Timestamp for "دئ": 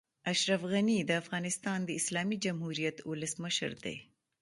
3.83-3.97